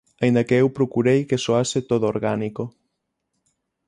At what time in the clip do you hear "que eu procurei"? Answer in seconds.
0.47-1.19